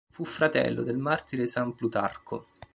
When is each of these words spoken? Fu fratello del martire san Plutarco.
Fu 0.09 0.23
fratello 0.23 0.81
del 0.81 0.97
martire 0.97 1.45
san 1.45 1.75
Plutarco. 1.75 2.47